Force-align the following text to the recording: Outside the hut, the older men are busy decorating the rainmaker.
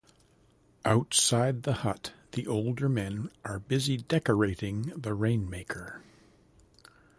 Outside 0.83 1.61
the 1.61 1.73
hut, 1.85 2.11
the 2.31 2.47
older 2.47 2.89
men 2.89 3.29
are 3.45 3.59
busy 3.59 3.97
decorating 3.97 4.85
the 4.99 5.13
rainmaker. 5.13 6.01